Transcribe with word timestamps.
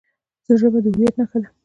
ژبه 0.59 0.79
د 0.83 0.85
هویت 0.93 1.15
نښه 1.19 1.37
ده. 1.41 1.49